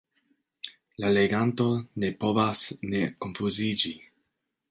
[1.03, 1.67] La leganto
[2.03, 2.63] ne povas
[2.95, 3.93] ne konfuziĝi.